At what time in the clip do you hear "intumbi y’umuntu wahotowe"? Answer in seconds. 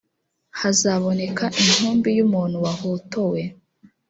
1.61-3.41